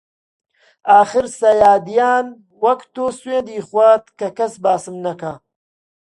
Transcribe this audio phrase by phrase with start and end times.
[0.89, 2.25] ئاخر سەیادیان
[2.63, 5.33] وەک تۆ سوێندی خوارد کە کەس باسم نەکا